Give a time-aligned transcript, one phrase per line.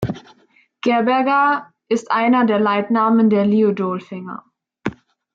[0.81, 4.43] Gerberga ist einer der Leitnamen der Liudolfinger.